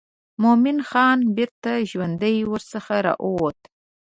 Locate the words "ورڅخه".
2.51-2.97